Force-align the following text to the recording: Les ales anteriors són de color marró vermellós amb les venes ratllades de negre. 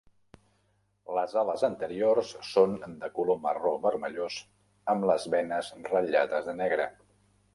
Les 1.17 1.33
ales 1.41 1.65
anteriors 1.67 2.31
són 2.51 2.73
de 3.03 3.09
color 3.19 3.37
marró 3.45 3.75
vermellós 3.85 4.37
amb 4.95 5.05
les 5.11 5.27
venes 5.35 5.73
ratllades 5.93 6.49
de 6.49 6.57
negre. 6.65 6.89